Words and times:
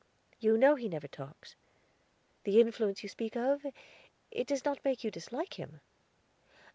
You 0.39 0.57
know 0.57 0.73
he 0.73 0.89
never 0.89 1.07
talks. 1.07 1.55
The 2.43 2.59
influence 2.59 3.03
you 3.03 3.09
speak 3.09 3.35
of 3.35 3.61
it 4.31 4.47
does 4.47 4.65
not 4.65 4.83
make 4.83 5.03
you 5.03 5.11
dislike 5.11 5.59
him?" 5.59 5.79